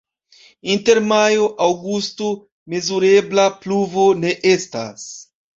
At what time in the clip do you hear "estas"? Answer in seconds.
4.57-5.09